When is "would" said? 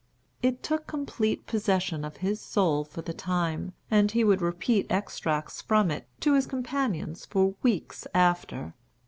4.23-4.41